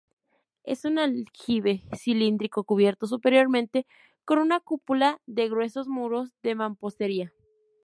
[0.63, 3.85] Es un aljibe cilíndrico, cubierto superiormente
[4.25, 7.31] con una cúpula de gruesos muros de mampostería.